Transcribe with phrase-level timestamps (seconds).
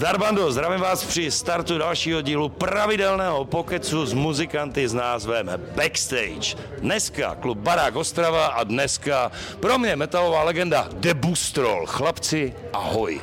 [0.00, 6.56] Zdar bando, zdravím vás při startu dalšího dílu pravidelného pokecu s muzikanty s názvem Backstage.
[6.78, 11.86] Dneska klub Barák Ostrava a dneska pro mě metalová legenda Debustrol.
[11.86, 13.20] Chlapci, ahoj.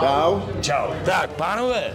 [0.00, 0.40] Čau.
[0.60, 0.90] Čau.
[1.04, 1.92] Tak, pánové,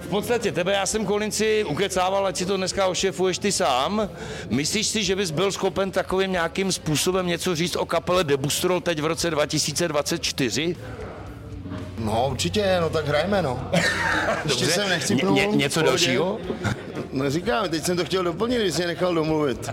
[0.00, 4.08] v podstatě tebe já jsem Kolinci ukecával, ať si to dneska ošefuješ ty sám.
[4.50, 9.00] Myslíš si, že bys byl schopen takovým nějakým způsobem něco říct o kapele Debustrol teď
[9.00, 10.76] v roce 2024?
[11.98, 13.70] No určitě, no tak hrajeme no.
[13.72, 14.66] Ještě Dobře.
[14.66, 16.38] jsem nechci Ně- ně- něco dalšího?
[17.16, 19.70] No říkám, teď jsem to chtěl doplnit, když jsi mě nechal domluvit.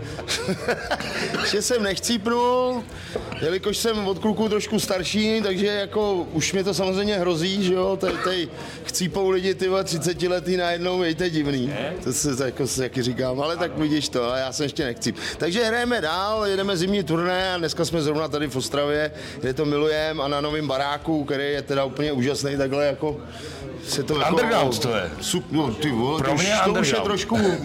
[1.41, 2.83] Ještě jsem nechcípnul,
[3.41, 7.97] jelikož jsem od kluků trošku starší, takže jako už mě to samozřejmě hrozí, že jo,
[8.01, 8.49] tady, tady
[8.83, 11.73] chcípou lidi ty 30 letý najednou, víte, divný.
[12.03, 14.85] To se to jako, se taky říkám, ale tak vidíš to, a já jsem ještě
[14.85, 15.13] nechci.
[15.37, 19.65] Takže hrajeme dál, jedeme zimní turné a dneska jsme zrovna tady v Ostravě, kde to
[19.65, 23.21] milujem a na novém baráku, který je teda úplně úžasný, takhle jako
[23.87, 25.11] se to jako, Underground to je.
[25.21, 27.07] Sup, no, ty vole, Pro to, už, mě to už je underground.
[27.33, 27.57] Trošku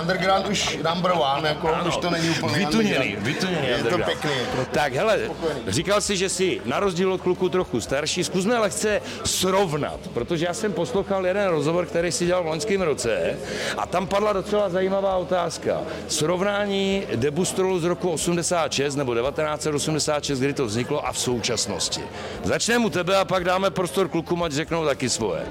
[0.00, 4.30] underground už number one, jako, už to není úplně Vytuněný, vytuněný Je to pěkný.
[4.70, 5.20] Tak hele,
[5.66, 8.24] říkal jsi, že jsi na rozdíl od kluku trochu starší.
[8.24, 13.36] Zkusme lehce srovnat, protože já jsem poslouchal jeden rozhovor, který si dělal v loňském roce
[13.76, 15.80] a tam padla docela zajímavá otázka.
[16.08, 22.00] Srovnání Debustrolu z roku 86 nebo 1986, kdy to vzniklo a v současnosti.
[22.44, 25.42] Začneme u tebe a pak dáme prostor klukům, ať řeknou taky svoje.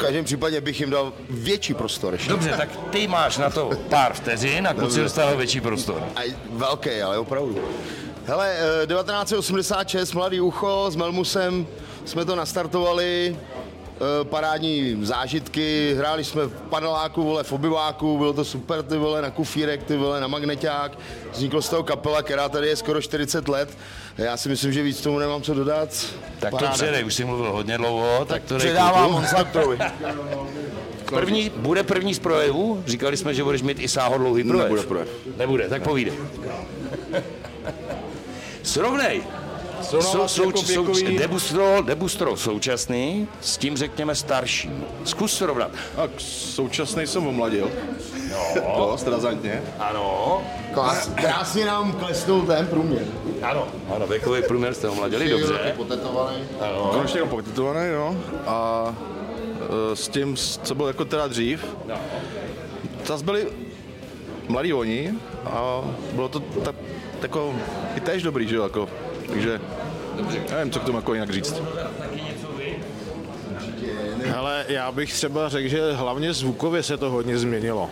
[0.00, 2.28] V každém případě bych jim dal větší prostor ještě.
[2.28, 6.02] Dobře, tak ty máš na to pár vteřin a kluci dostanou větší prostor.
[6.16, 6.20] A
[6.52, 7.58] velký, ale opravdu.
[8.26, 11.66] Hele, eh, 1986, Mladý ucho s Melmusem
[12.04, 13.79] jsme to nastartovali, eh,
[14.22, 19.30] parádní zážitky, hráli jsme v paneláku, vole, v obyváku, bylo to super, ty vole, na
[19.30, 20.98] kufírek, ty vole, na magneťák,
[21.32, 23.78] vzniklo z toho kapela, která tady je skoro 40 let,
[24.18, 25.88] já si myslím, že víc tomu nemám co dodat.
[26.38, 26.74] Tak to Paráda.
[26.74, 29.12] předej, už jsi mluvil hodně dlouho, tak to dej Předávám.
[29.12, 29.78] Monsantovi.
[31.10, 32.82] První, bude první z projevů?
[32.86, 34.64] Říkali jsme, že budeš mít i sáhodlouhý projev.
[34.64, 35.08] Nebude projev.
[35.36, 36.14] Nebude, tak povídej.
[38.62, 39.22] Srovnej.
[39.82, 44.84] Sou, Srovnávat sou, jako sou, věkový- debustrol, debustrol současný, s tím řekněme starším.
[45.04, 45.70] Zkus srovnat.
[45.96, 47.70] Tak současný jsem omladil.
[48.30, 48.74] No.
[48.90, 49.62] Dost razantně.
[49.78, 50.42] Ano,
[50.74, 53.02] Klas, krásně nám klesnul ten průměr.
[53.42, 55.74] ano, ano, věkový průměr jste omladili, dobře.
[55.76, 56.36] Potetovaný.
[56.90, 58.16] Konečně jako potetovaný, no.
[58.46, 58.84] A
[59.92, 61.94] e, s tím, co bylo jako teda dřív, No.
[63.06, 63.46] zase byli
[64.48, 65.14] mladí oni
[65.44, 65.80] a
[66.12, 66.74] bylo to tak,
[67.22, 67.54] jako
[67.96, 68.88] i též dobrý, že jo, jako.
[69.30, 69.60] Takže
[70.50, 71.62] nevím, co k tomu jako jinak říct.
[74.24, 77.90] Hele, já bych třeba řekl, že hlavně zvukově se to hodně změnilo.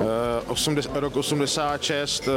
[0.00, 2.34] Eh, 80, rok 86 uh,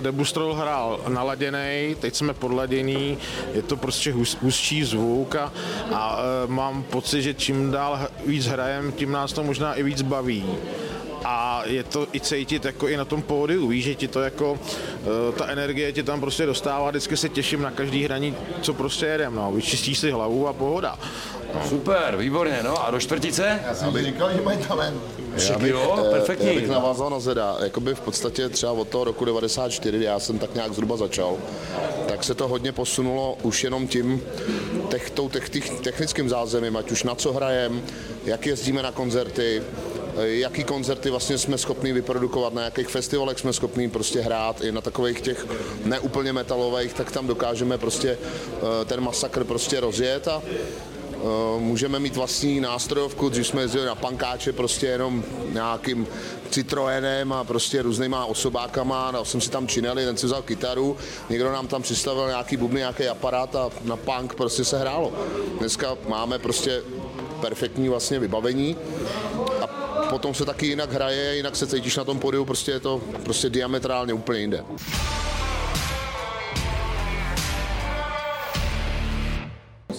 [0.00, 3.18] Debustrol hrál naladěný, teď jsme podladěný,
[3.54, 5.52] je to prostě hus, hustší zvuk a,
[5.92, 10.02] a uh, mám pocit, že čím dál víc hrajem, tím nás to možná i víc
[10.02, 10.44] baví.
[11.24, 14.58] A je to i cítit jako i na tom pódiu, víš, že ti to jako,
[14.58, 19.06] eh, ta energie ti tam prostě dostává, vždycky se těším na každý hraní, co prostě
[19.06, 20.98] jedem, no, vyčistíš si hlavu a pohoda.
[21.68, 23.60] Super, výborně, no a do čtvrtice?
[23.66, 25.00] Já jsem říkal, že mají talent.
[25.36, 26.46] Já bych, jo, eh, perfektní.
[26.46, 27.56] Já bych navázal na Zeda.
[27.62, 31.36] Jakoby v podstatě třeba od toho roku 94, kdy já jsem tak nějak zhruba začal,
[32.08, 34.22] tak se to hodně posunulo už jenom tím,
[34.88, 37.82] tech, tou tech, tech, technickým zázemím, ať už na co hrajem,
[38.24, 39.62] jak jezdíme na koncerty,
[40.22, 44.80] jaký koncerty vlastně jsme schopni vyprodukovat, na jakých festivalech jsme schopni prostě hrát, i na
[44.80, 45.46] takových těch
[45.84, 50.42] neúplně metalových, tak tam dokážeme prostě eh, ten masakr prostě rozjet a
[51.24, 56.06] Eh, Můžeme mít vlastní nástrojovku, dřív jsme jezdili na pankáče prostě jenom nějakým
[56.50, 60.96] Citroenem a prostě různýma osobákama, dal jsem si tam čineli, ten si vzal kytaru,
[61.30, 65.12] někdo nám tam přistavil nějaký bubny, nějaký aparát a na punk prostě se hrálo.
[65.58, 66.82] Dneska máme prostě
[67.40, 68.76] perfektní vlastně vybavení
[70.10, 73.50] potom se taky jinak hraje, jinak se cítíš na tom podiu, prostě je to prostě
[73.50, 74.64] diametrálně úplně jinde.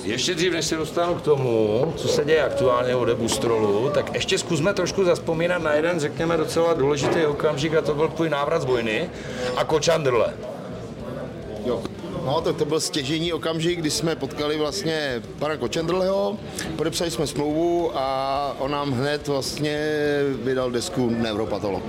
[0.04, 4.38] Ještě dřív, než se dostanu k tomu, co se děje aktuálně u Debustrolu, tak ještě
[4.38, 8.66] zkusme trošku zaspomínat na jeden, řekněme, docela důležitý okamžik a to byl tvůj návrat z
[8.66, 9.10] vojny
[9.56, 10.34] a Kočandrle.
[11.66, 11.84] Jo.
[12.26, 16.38] No, tak to byl stěžení okamžik, kdy jsme potkali vlastně pana Kočendrleho,
[16.76, 19.80] podepsali jsme smlouvu a on nám hned vlastně
[20.44, 21.84] vydal desku Neuropatolog,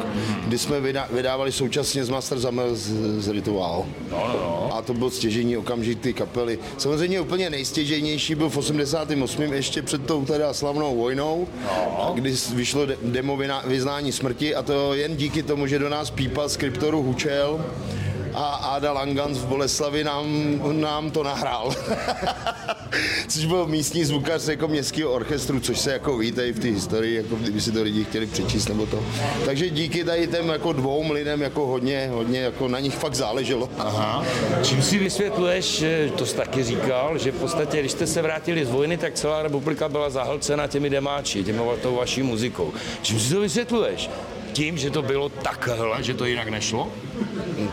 [0.47, 2.91] kdy jsme vydá, vydávali současně s Master Zamel z,
[3.21, 3.85] z Rituál.
[4.11, 4.71] No, no, no.
[4.77, 6.59] A to byl stěžení okamžik ty kapely.
[6.79, 9.43] Samozřejmě úplně nejstěžejnější byl v 88.
[9.43, 11.49] ještě před tou teda slavnou vojnou,
[11.99, 12.13] No.
[12.15, 16.49] kdy vyšlo de- demo vyznání smrti a to jen díky tomu, že do nás pípal
[16.49, 17.65] z kryptoru Hučel
[18.37, 21.75] a Ada Langans v Boleslavi nám, nám to nahrál.
[23.29, 27.17] což byl místní zvukař jako městského orchestru, což se jako ví tady v té historii,
[27.17, 29.03] jako kdyby si to lidi chtěli přečíst nebo to.
[29.45, 33.69] Takže díky tady těm jako dvou lidem jako hodně, hodně jako na nich fakt záleželo.
[33.79, 34.25] Aha.
[34.63, 35.85] Čím si vysvětluješ,
[36.17, 39.43] to jsi taky říkal, že v podstatě, když jste se vrátili z vojny, tak celá
[39.43, 42.73] republika byla zahlcena těmi demáči, těmi tou vaší muzikou.
[43.03, 44.11] Čím si to vysvětluješ?
[44.57, 46.89] Tím, že to bylo takhle, že to jinak nešlo?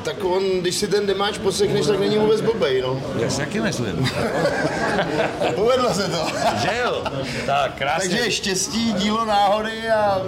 [0.04, 3.02] Tak on, když si ten demáč poslechneš, tak není vůbec blbej, no.
[3.20, 3.96] Já si taky myslím.
[5.56, 6.26] Povedlo se to.
[6.62, 7.04] že jo?
[7.46, 8.10] Tak, krásně.
[8.10, 10.22] Takže štěstí, dílo náhody a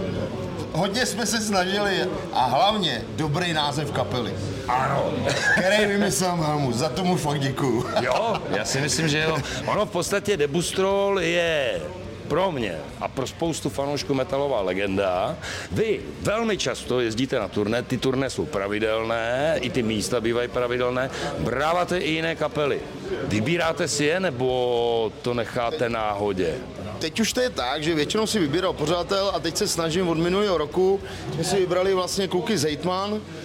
[0.74, 1.96] hodně jsme se snažili
[2.34, 4.34] a hlavně dobrý název kapely.
[4.68, 5.13] Ano.
[5.57, 7.86] Který vymyslel Helmu, za tomu fakt děkuju.
[8.02, 9.38] Jo, já si myslím, že jo.
[9.66, 11.81] Ono v podstatě Debustrol je
[12.27, 15.38] pro mě a pro spoustu fanoušků metalová legenda.
[15.72, 21.10] Vy velmi často jezdíte na turné, ty turné jsou pravidelné, i ty místa bývají pravidelné.
[21.39, 22.80] Bráváte i jiné kapely.
[23.24, 26.56] Vybíráte si je, nebo to necháte náhodě?
[27.00, 30.18] Teď už to je tak, že většinou si vybíral pořadatel a teď se snažím od
[30.18, 31.01] minulého roku,
[31.33, 33.44] jsme si vybrali vlastně kluky Eh,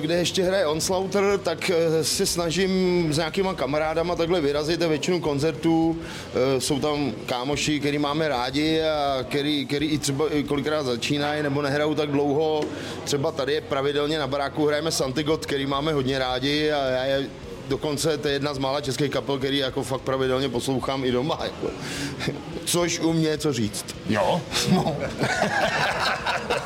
[0.00, 5.20] kde ještě hraje Onslaughter, tak eh, se snažím s nějakýma kamarádama takhle vyrazit a většinu
[5.20, 11.42] koncertů eh, jsou tam kámoši, který máme rádi a který, který i třeba kolikrát začínají
[11.42, 12.64] nebo nehrajou tak dlouho.
[13.04, 17.26] Třeba tady je pravidelně na baráku hrajeme Santigot, který máme hodně rádi a já je
[17.68, 21.38] dokonce to je jedna z mála českých kapel, který jako fakt pravidelně poslouchám i doma.
[21.44, 21.70] Jako.
[22.64, 23.84] Což u mě co říct.
[24.08, 24.40] Jo?
[24.72, 24.96] No.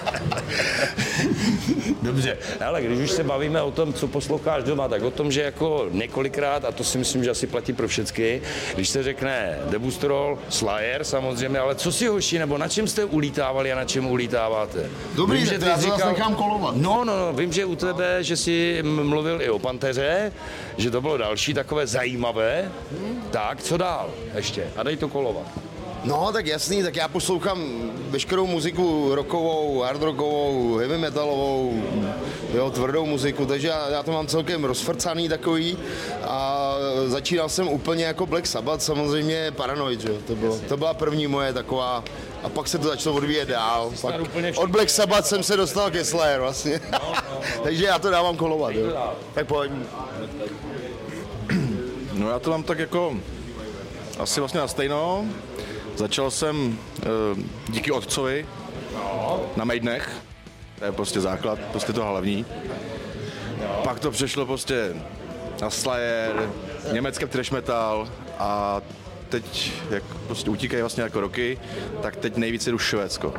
[2.02, 5.42] Dobře, ale když už se bavíme o tom, co posloucháš doma, tak o tom, že
[5.42, 8.40] jako několikrát, a to si myslím, že asi platí pro všechny,
[8.74, 13.72] když se řekne Debustrol, Slayer samozřejmě, ale co si hoši, nebo na čem jste ulítávali
[13.72, 14.90] a na čem ulítáváte?
[15.14, 16.08] Dobrý, vím, že ty já říkal...
[16.08, 16.76] nechám kolovat.
[16.76, 20.32] No, no, no, vím, že u tebe, že jsi mluvil i o Panteře,
[20.76, 22.72] že to bylo další takové zajímavé.
[22.90, 23.22] Hmm.
[23.30, 24.64] Tak, co dál ještě?
[24.76, 25.46] A dej to kolovat.
[26.04, 31.82] No, tak jasný, tak já poslouchám veškerou muziku rockovou, hard rockovou, heavy metalovou,
[32.54, 35.78] jo, tvrdou muziku, takže já, já to mám celkem rozfrcaný takový
[36.22, 36.74] a
[37.06, 40.08] začínal jsem úplně jako Black Sabbath, samozřejmě Paranoid, že?
[40.08, 42.04] To, bylo, to byla první moje taková
[42.42, 43.92] a pak se to začalo odvíjet dál.
[44.02, 44.14] Pak
[44.56, 46.80] od Black Sabbath jsem se dostal ke Slayer vlastně.
[46.92, 47.40] No, no, no.
[47.62, 49.12] takže já to dávám kolovat, jo.
[49.34, 49.72] Tak pojď.
[52.12, 53.16] No já to mám tak jako
[54.18, 55.24] asi vlastně na stejno.
[55.96, 56.56] Začal jsem
[57.36, 57.38] uh,
[57.68, 58.46] díky otcovi
[59.56, 60.10] na Maidnech,
[60.78, 62.46] to je prostě základ, prostě to hlavní.
[63.84, 64.96] Pak to přešlo prostě
[65.62, 66.50] na Slayer,
[66.92, 68.08] německé trash metal
[68.38, 68.80] a
[69.28, 71.58] teď, jak prostě utíkají vlastně jako roky,
[72.02, 73.34] tak teď nejvíce jdu Švédsko.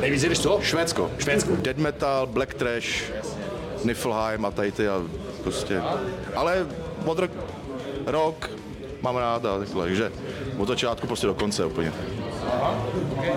[0.00, 0.58] Nejvíce jdeš co?
[0.62, 1.10] Švédsko.
[1.18, 1.56] Švédsko.
[1.56, 3.12] Dead metal, black trash,
[3.84, 5.02] Niflheim a tady ty a
[5.42, 5.82] prostě.
[6.34, 6.66] Ale
[7.04, 7.30] od rok,
[8.06, 8.50] rok
[9.02, 10.12] mám rád a takhle, takže
[10.58, 11.92] od začátku prostě do konce úplně.
[12.52, 12.78] Aha,
[13.18, 13.32] okay.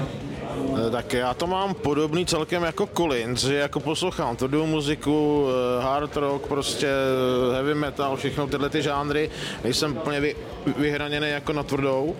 [0.87, 5.83] Eh, tak já to mám podobný celkem jako Collins, že jako poslouchám tvrdou muziku, eh,
[5.83, 9.29] hard rock, prostě eh, heavy metal, všechno tyhle ty žánry,
[9.63, 10.36] nejsem úplně vy,
[10.77, 12.15] vyhraněný jako na tvrdou,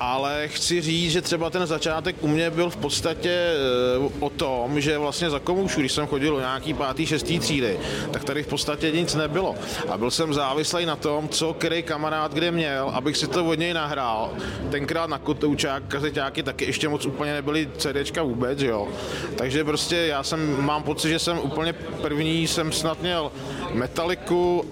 [0.00, 4.80] ale chci říct, že třeba ten začátek u mě byl v podstatě eh, o tom,
[4.80, 7.78] že vlastně za komoušu, když jsem chodil o nějaký pátý, šestý třídy,
[8.10, 9.54] tak tady v podstatě nic nebylo.
[9.88, 13.58] A byl jsem závislý na tom, co který kamarád kde měl, abych si to od
[13.58, 14.30] něj nahrál.
[14.70, 18.88] Tenkrát na kotoučák, kazeťáky taky ještě moc úplně nebyly CDčka vůbec, jo.
[19.36, 23.32] Takže prostě já jsem, mám pocit, že jsem úplně první, jsem snad měl
[23.72, 24.64] Metaliku,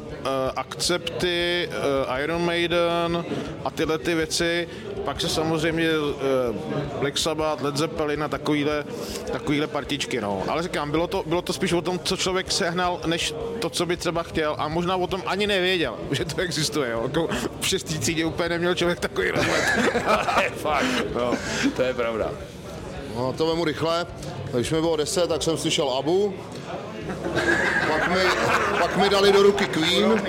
[0.56, 3.25] Accepty, uh, Iron Maiden
[3.64, 4.68] a tyhle ty věci
[5.06, 6.16] pak se samozřejmě uh,
[7.00, 8.85] Black Sabbath, Led Zeppelin a takovýhle,
[9.33, 10.42] takovýhle partičky, no.
[10.49, 13.87] Ale říkám, bylo to, bylo to spíš o tom, co člověk sehnal, než to, co
[13.87, 17.02] by třeba chtěl a možná o tom ani nevěděl, že to existuje, jo.
[17.02, 17.28] Jako
[17.61, 19.64] v šestý třídě úplně neměl člověk takový rozhled.
[20.56, 21.35] Fakt, no,
[21.76, 22.30] to je pravda.
[23.16, 24.06] No, to vemu rychle.
[24.52, 26.35] Když mi bylo 10, tak jsem slyšel Abu,
[27.88, 28.22] pak mi,
[28.78, 30.22] pak mi dali do ruky Queen,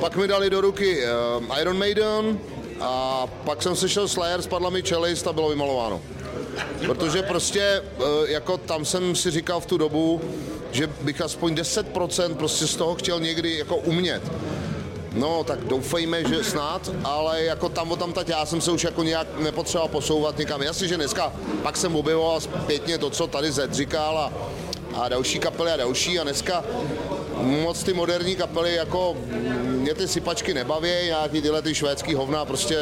[0.00, 0.98] pak mi dali do ruky
[1.48, 2.38] uh, Iron Maiden,
[2.80, 6.00] a pak jsem slyšel Slayer, spadla mi čelist a bylo vymalováno.
[6.86, 10.20] Protože prostě, eh, jako tam jsem si říkal v tu dobu,
[10.72, 14.22] že bych aspoň 10% prostě z toho chtěl někdy jako umět.
[15.12, 18.84] No, tak doufejme, že snad, ale jako tam o tam tať já jsem se už
[18.84, 20.62] jako nějak nepotřeboval posouvat někam.
[20.62, 24.32] Jasně, že dneska pak jsem objevoval zpětně to, co tady Zed říkal a,
[24.94, 26.64] a další kapely a další a dneska
[27.40, 29.16] moc ty moderní kapely, jako
[29.64, 32.78] mě ty sypačky nebaví, nějaký tyhle ty švédský hovna, prostě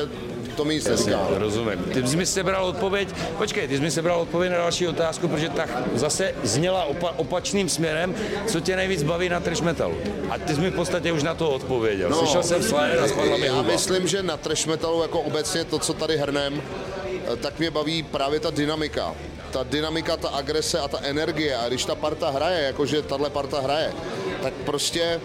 [0.56, 0.88] to mi nic.
[1.30, 1.78] Rozumím.
[1.94, 5.48] Ty jsi mi sebral odpověď, počkej, ty jsi mi sebral odpověď na další otázku, protože
[5.48, 8.14] tak zase zněla opa- opačným směrem,
[8.46, 9.94] co tě nejvíc baví na trash metalu.
[10.30, 12.10] A ty jsi mi v podstatě už na to odpověděl.
[12.10, 13.72] No, Slyšel jsem Slayer a spadla mi já huba.
[13.72, 16.62] myslím, že na trash metalu jako obecně to, co tady hrnem,
[17.32, 19.14] eh, tak mě baví právě ta dynamika.
[19.52, 21.56] Ta dynamika, ta agrese a ta energie.
[21.56, 23.92] A když ta parta hraje, jakože tahle parta hraje,
[24.42, 25.20] tak prostě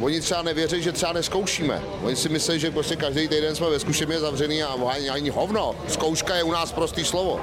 [0.00, 1.82] Oni třeba nevěří, že třeba neskoušíme.
[2.02, 5.74] Oni si myslí, že prostě každý týden jsme ve zkušeně zavřený a ani, ani hovno.
[5.88, 7.40] Zkouška je u nás prostý slovo.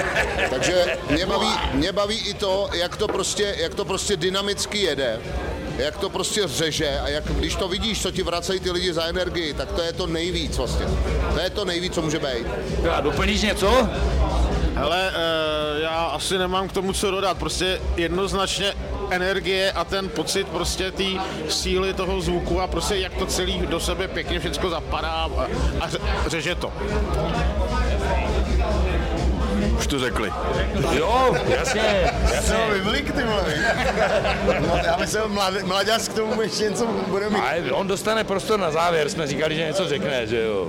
[0.50, 5.20] Takže mě baví, mě baví i to, jak to prostě, jak to prostě dynamicky jede
[5.78, 9.04] jak to prostě řeže a jak, když to vidíš, co ti vracejí ty lidi za
[9.04, 10.86] energii, tak to je to nejvíc vlastně.
[11.34, 12.46] To je to nejvíc, co může být.
[12.90, 13.88] A doplníš něco?
[14.74, 18.72] Hele, eh, já asi nemám k tomu co dodat, prostě jednoznačně
[19.10, 21.04] energie a ten pocit prostě té
[21.48, 25.46] síly toho zvuku a prostě jak to celý do sebe pěkně všechno zapadá a,
[25.80, 26.72] a ře- řeže to.
[29.78, 30.32] Už to řekli.
[30.92, 32.56] Jo, jasně, jasně.
[32.72, 33.44] Vymlik, ty vole.
[34.60, 37.38] No, já myslím, mlad, mladěz k tomu ještě něco bude mít.
[37.38, 40.68] A on dostane prostor na závěr, jsme říkali, že něco řekne, že jo.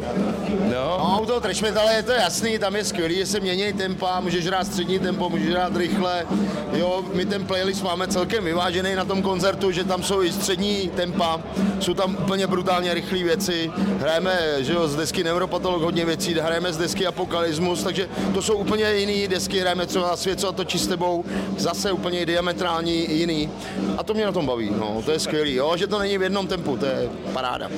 [0.60, 3.74] No, No, u toho trash metalu je to jasný, tam je skvělý, že se mění
[3.74, 6.26] tempa, můžeš hrát střední tempo, můžeš hrát rychle.
[6.74, 10.92] Jo, my ten playlist máme celkem vyvážený na tom koncertu, že tam jsou i střední
[10.96, 11.42] tempa,
[11.80, 13.72] jsou tam úplně brutálně rychlé věci.
[14.00, 18.58] Hrajeme, že jo, z desky Neuropatolog hodně věcí, hrajeme z desky Apokalypsmus, takže to jsou
[18.58, 21.26] úplně jiný desky, hrajeme třeba Svět, co a točí s tebou,
[21.58, 23.50] zase úplně diametrální jiný.
[23.98, 26.22] A to mě na tom baví, no, to je skvělý, jo, že to není v
[26.22, 27.70] jednom tempu, to je paráda.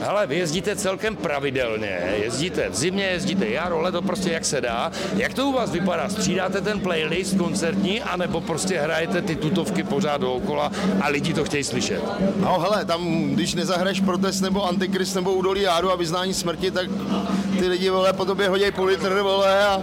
[0.00, 4.92] Hele, vy jezdíte celkem pravidelně, jezdíte v zimě, jezdíte jaro, leto, prostě jak se dá.
[5.16, 6.08] Jak to u vás vypadá?
[6.08, 11.64] Střídáte ten playlist koncertní, anebo prostě hrajete ty tutovky pořád dookola a lidi to chtějí
[11.64, 12.02] slyšet?
[12.36, 16.86] No hele, tam, když nezahraješ protest nebo antikrist nebo údolí járu a vyznání smrti, tak
[17.58, 19.82] ty lidi vole, po tobě hodí půl litr vole a,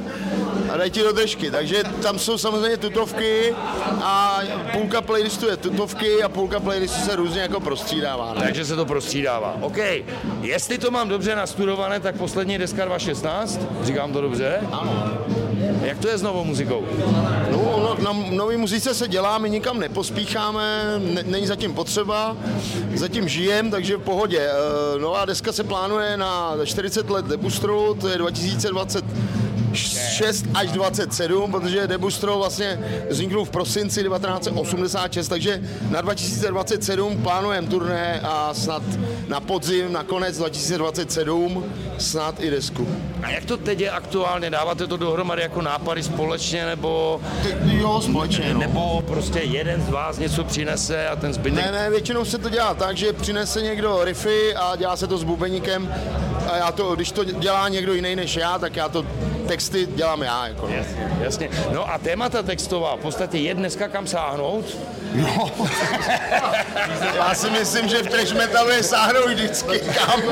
[0.74, 1.52] a dají ti do držky.
[1.52, 3.56] Takže tam jsou samozřejmě tutovky
[4.02, 8.34] a půlka playlistu je tutovky a půlka playlistu se různě jako prostřídává.
[8.34, 8.42] Ne?
[8.42, 9.58] Takže se to prostřídává.
[9.62, 9.78] OK,
[10.42, 14.60] jestli to mám dobře nastudované, tak poslední deska 2016, říkám to dobře?
[14.72, 15.18] Ano.
[15.82, 16.86] Jak to je s novou muzikou?
[17.52, 22.38] No, no, na nový muzice se dělá, my nikam nepospícháme, ne, není zatím potřeba,
[22.96, 24.40] zatím žijem, takže v pohodě.
[24.40, 29.06] E, nová deska se plánuje na 40 let Debustru, to je 2020
[29.74, 38.20] 6 až 27, protože Debustro vlastně vzniknul v prosinci 1986, takže na 2027 plánujeme turné
[38.24, 38.84] a snad
[39.28, 41.64] na podzim, na konec 2027
[41.98, 42.88] snad i desku.
[43.24, 44.50] A jak to teď je aktuálně?
[44.50, 48.60] Dáváte to dohromady jako nápady společně, nebo, Ty, jo, společně, no.
[48.60, 52.50] nebo prostě jeden z vás něco přinese a ten zbytek Ne, ne, většinou se to
[52.50, 55.94] dělá tak, že přinese někdo riffy a dělá se to s bubeníkem
[56.50, 59.06] a já to, když to dělá někdo jiný než já, tak já to
[59.48, 60.48] texty dělám já.
[60.48, 60.68] Jako.
[60.68, 61.50] Jasně, jasně.
[61.72, 64.78] No a témata textová, v podstatě je dneska kam sáhnout.
[67.16, 70.22] Já si myslím, že v trash metalu je sáhnou vždycky kam.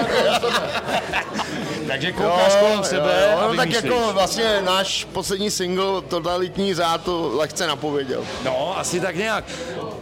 [1.87, 7.03] Takže koukáš kolem sebe jo, a no, tak jako vlastně náš poslední single Totalitní řád
[7.03, 8.23] to lehce napověděl.
[8.43, 9.43] No, asi tak nějak.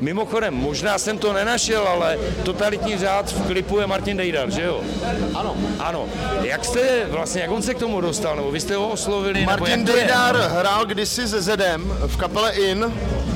[0.03, 4.81] Mimochodem, možná jsem to nenašel, ale totalitní řád v klipu je Martin Dejdar, že jo?
[5.33, 5.55] Ano.
[5.79, 6.05] Ano.
[6.41, 9.51] Jak jste vlastně, jak on se k tomu dostal, nebo vy jste ho oslovili, nebo
[9.51, 9.85] Martin?
[9.85, 12.93] Dejdar hrál kdysi se Zedem v kapele In,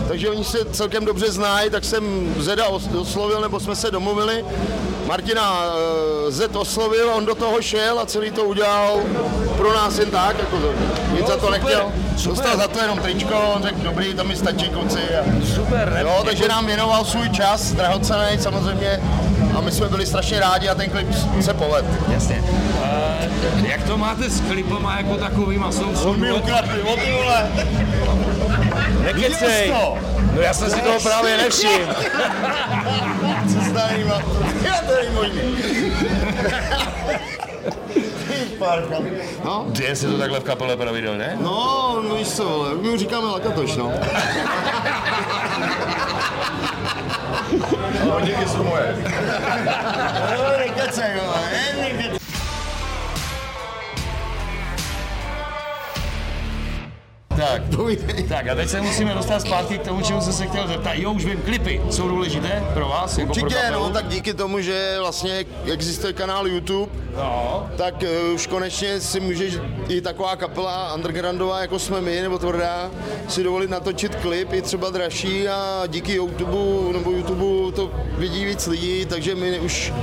[0.07, 4.45] takže oni se celkem dobře znají, tak jsem Zeda os- oslovil, nebo jsme se domluvili.
[5.07, 5.63] Martina
[6.27, 8.99] eh, Zed oslovil, on do toho šel a celý to udělal
[9.57, 10.73] pro nás jen tak, jako to,
[11.11, 11.91] nic Jo, za to super, nechtěl.
[12.17, 12.29] super.
[12.35, 14.99] Dostal za to jenom tričko, on řekl, dobrý, to mi stačí kluci.
[14.99, 15.23] A,
[15.55, 18.99] Super, jo, takže nám věnoval svůj čas, drahocený samozřejmě,
[19.57, 21.07] a my jsme byli strašně rádi a ten klip
[21.41, 21.87] se povedl.
[22.07, 22.43] Jasně.
[23.59, 25.71] Uh, jak to máte s klipama jako takovýma?
[25.71, 27.51] Jsou, On mi ukradl pivo, ty vole.
[29.03, 29.73] Nekecej.
[30.33, 31.93] No já jsem si toho právě nevšiml.
[33.53, 34.05] Co se tady
[35.13, 35.57] možný.
[39.45, 41.37] No, Děje se to takhle v kapele pravidelně?
[41.41, 43.91] no, no víš co, vole, my mu říkáme lakatoš, no.
[48.05, 48.95] No, díky jsou moje.
[50.37, 51.39] No, nekecej, vole,
[57.51, 58.23] Tak, povídej.
[58.23, 60.93] Tak a teď se musíme dostat zpátky k tomu, čemu jsem se chtěl zeptat.
[60.93, 63.17] Jo, už vím, klipy jsou důležité pro vás?
[63.17, 63.83] Jako pro Určitě, kapelu?
[63.83, 67.69] no, tak díky tomu, že vlastně existuje kanál YouTube, no.
[67.77, 69.57] tak uh, už konečně si můžeš
[69.87, 72.91] i taková kapela undergroundová, jako jsme my, nebo tvrdá,
[73.27, 78.67] si dovolit natočit klip i třeba dražší a díky YouTube nebo YouTube to vidí víc
[78.67, 79.93] lidí, takže my už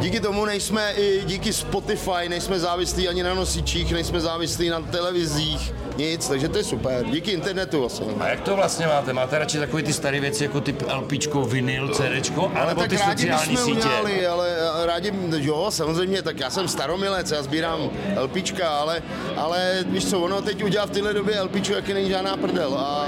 [0.00, 5.74] díky tomu nejsme i díky Spotify, nejsme závislí ani na nosičích, nejsme závislí na televizích,
[5.96, 8.06] nic, takže to je super, díky internetu vlastně.
[8.20, 9.12] A jak to vlastně máte?
[9.12, 13.22] Máte radši takové ty staré věci jako typ LPčko, vinyl, CDčko, anebo tak ty rádi
[13.22, 13.70] sociální sítě?
[13.70, 17.90] udělali, ale rádi, jo, samozřejmě, tak já jsem staromilec, já sbírám
[18.22, 19.02] LPčka, ale,
[19.36, 22.74] ale víš co, ono teď udělá v téhle době LPčko, jaký není žádná prdel.
[22.74, 23.06] A,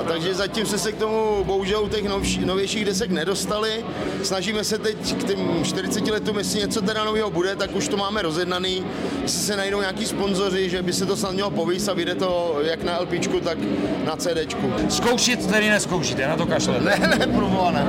[0.00, 3.84] a takže zatím se se k tomu bohužel u těch novš, novějších desek nedostali.
[4.22, 7.96] Snažíme se teď k těm 40 letům, jestli něco teda nového bude, tak už to
[7.96, 8.86] máme rozjednaný.
[9.22, 12.58] Jestli se najdou nějaký sponzoři, že by se to snad mělo povíst a vyjde to
[12.62, 13.58] jak na LPčku, tak
[14.04, 14.72] na CDčku.
[14.88, 16.84] Zkoušet tedy neskoušíte, na to kašlete.
[16.84, 17.86] Ne, ne, proboha, ne.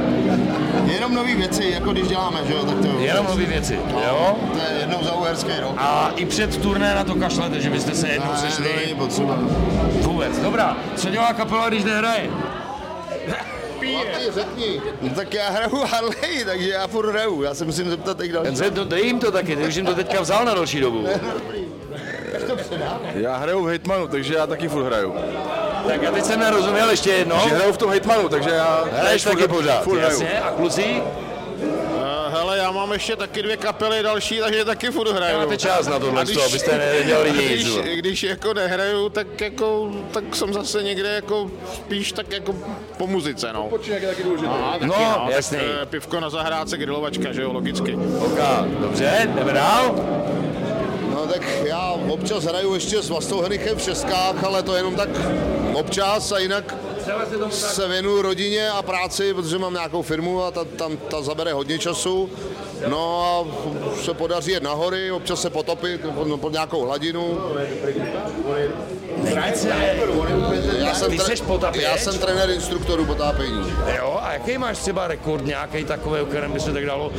[0.93, 4.35] Jenom nové věci, jako když děláme, že jo, tak to Jenom nové věci, jo?
[4.53, 5.75] To je jednou za uherský rok.
[5.77, 8.95] A i před turné na to kašlete, že byste se jednou Ne, to sešli není
[8.95, 9.37] potřeba.
[10.01, 10.39] vůbec.
[10.39, 12.29] Dobrá, co dělá kapela, když nehraje?
[13.93, 14.81] Marty, řekni.
[15.01, 17.41] No, tak já hraju Harley, takže já furt hraju.
[17.43, 18.55] Já se musím zeptat teď další.
[18.55, 21.05] Ten to, dej jim to taky, ty už jim to teďka vzal na další dobu.
[23.13, 25.15] Já hraju v Hitmanu, takže já taky furt hraju.
[25.87, 27.41] Tak já teď jsem nerozuměl ještě jedno.
[27.49, 30.21] Že hraju v tom Hitmanu, takže já Hraješ taky pořád, furt hraju.
[30.21, 30.39] jasně.
[30.39, 31.01] A kluci?
[31.63, 35.37] Eh, Hele, já mám ještě taky dvě kapely další, takže taky furt hraju.
[35.37, 37.47] Máte čas na tohle, když- abyste nedělali nic.
[37.49, 42.55] Když, když jako nehraju, tak jako, tak jsem zase někde jako spíš tak jako
[42.97, 43.63] po muzice, no.
[43.63, 44.49] Počínek je taky důležitý.
[44.49, 45.57] Aha, taky, No, tak, jasný.
[45.81, 47.95] eh, Pivko na zahrádce, grilovačka, že jo, logicky.
[48.19, 48.39] Ok,
[48.79, 49.95] dobře, jdeme dál.
[51.13, 55.09] No tak já občas hraju ještě s Vlastou Henichem v Českách, ale to jenom tak
[55.75, 56.75] občas a jinak
[57.49, 61.79] se věnuju rodině a práci, protože mám nějakou firmu a ta, tam ta zabere hodně
[61.79, 62.29] času.
[62.87, 63.47] No a
[64.03, 67.39] se podaří jet na hory, občas se potopit pod, pod nějakou hladinu.
[70.77, 71.81] Já jsem, Ty potapič?
[71.81, 73.73] já jsem trenér instruktorů potápění.
[73.97, 77.11] Jo, a jaký máš třeba rekord nějaký takový, o kterém by se tak dalo?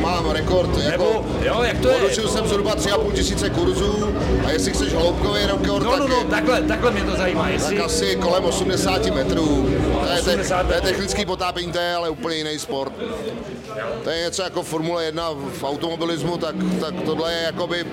[0.00, 2.10] Mám rekord, jako Nebo, jo, jak to je?
[2.28, 4.14] Jsem zhruba 3,5 tisíce kurzů
[4.46, 7.48] a jestli chceš hloubkový rekord, No, tak no, no, je- takhle, takhle mě to zajímá,
[7.48, 7.76] jestli...
[7.76, 9.68] Tak asi kolem 80 metrů.
[10.06, 12.92] To je, te, 80 to je technický potápění, to je ale úplně jiný sport.
[14.04, 17.84] To je něco jako Formule 1 v automobilismu, tak, tak tohle je jakoby...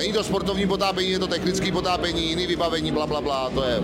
[0.00, 3.80] Není to sportovní potápění, je to technický potápění, jiný vybavení, bla, bla, bla, to je...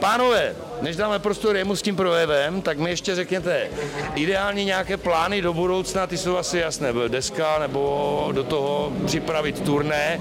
[0.00, 3.68] Pánové, než dáme prostor jemu s tím projevem, tak mi ještě řekněte,
[4.14, 10.20] ideálně nějaké plány do budoucna, ty jsou asi jasné, deska nebo do toho připravit turné.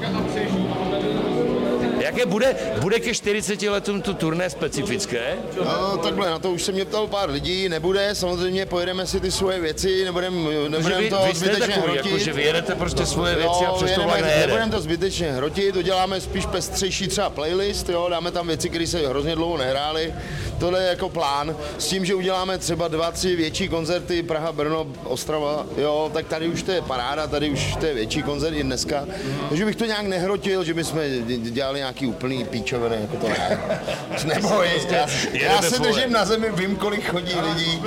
[2.06, 5.34] Jaké bude, bude ke 40 letům to turné specifické?
[5.66, 9.32] No, takhle, na to už se mě ptal pár lidí, nebude, samozřejmě pojedeme si ty
[9.32, 12.06] svoje věci, nebudeme Že nebudem vy, to vy zbytečně takový, hrotit.
[12.06, 14.48] jako, že vyjedete prostě svoje věci a přesto vlak nejede.
[14.48, 19.08] nebudeme to zbytečně hrotit, uděláme spíš pestřejší třeba playlist, jo, dáme tam věci, které se
[19.08, 20.14] hrozně dlouho nehrály.
[20.60, 24.88] Tohle je jako plán, s tím, že uděláme třeba dva, tři větší koncerty, Praha, Brno,
[25.04, 28.64] Ostrava, jo, tak tady už to je paráda, tady už to je větší koncert i
[28.64, 29.06] dneska.
[29.50, 31.00] Takže bych to nějak nehrotil, že bychom
[31.38, 33.60] dělali nějaký úplný píčoviny, jako to ne.
[34.26, 37.82] Neboj, já, já jedete se držím na zemi, vím, kolik chodí lidí,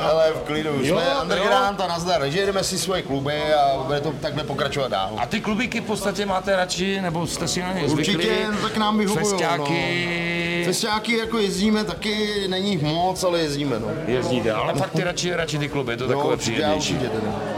[0.00, 0.70] ale v klidu.
[0.82, 4.88] Jo, Jsme underground a nazdar, takže jedeme si svoje kluby a bude to takhle pokračovat
[4.88, 5.12] dál.
[5.16, 8.46] A ty klubíky v podstatě máte radši, nebo jste si na ně Určitě, zvykli?
[8.50, 10.31] no, tak nám vyhovujou, Festiáky
[10.64, 13.88] Festiáky jako jezdíme taky, není jich moc, ale jezdíme, no.
[14.06, 16.98] jezdíte, ale fakt ty radši, radši ty kluby, je to takové určitě, příjemnější.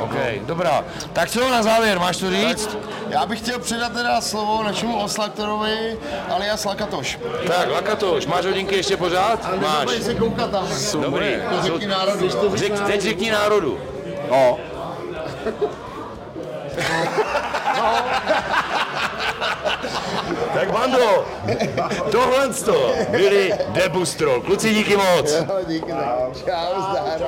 [0.01, 0.85] OK, dobrá.
[1.12, 2.77] Tak co na závěr, máš to říct?
[3.09, 7.19] Já bych chtěl předat teda slovo našemu oslaktorovi alias Lakatoš.
[7.47, 9.61] Tak, Lakatoš, máš hodinky ještě pořád?
[9.61, 9.85] Máš.
[9.85, 10.69] Dobrý se koukat tam.
[11.01, 11.27] Dobrý.
[11.51, 12.29] To řekni národu.
[12.55, 13.79] Řek, teď řekni národu.
[14.31, 14.59] No,
[20.55, 21.25] Tak bando,
[22.12, 24.40] tohle to byli Debustrol.
[24.40, 25.33] Kluci, díky moc.
[25.67, 26.37] Díky, tak.
[26.45, 27.21] Čau, zdar.